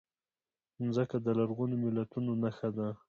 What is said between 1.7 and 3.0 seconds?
ملتونو نښه ده.